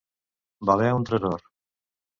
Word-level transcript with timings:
Valer 0.69 0.89
un 1.01 1.07
tresor. 1.11 1.47